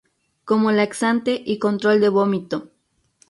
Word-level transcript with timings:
Como 0.45 0.71
laxante 0.71 1.43
y 1.45 1.59
control 1.59 2.01
de 2.01 2.09
vómito. 2.09 2.71